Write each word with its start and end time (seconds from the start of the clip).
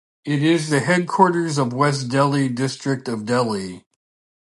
It 0.25 0.41
is 0.41 0.69
the 0.71 0.79
headquarters 0.79 1.59
of 1.59 1.69
the 1.69 1.75
West 1.75 2.09
Delhi 2.09 2.49
district 2.49 3.07
of 3.07 3.23
Delhi. 3.23 3.85